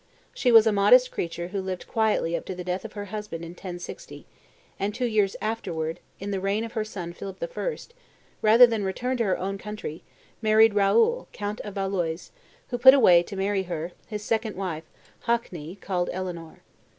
[0.33, 3.43] She was a modest creature who lived quietly up to the death of her husband
[3.45, 4.25] in 1060,
[4.79, 7.77] and, two years afterwards, in the reign of her son Philip I.,
[8.41, 10.01] rather than return to her own country,
[10.41, 12.31] married Raoul, count of Valois,
[12.69, 14.85] who put away, to marry her, his second wife,
[15.27, 16.61] Haqueney, called Eleonore.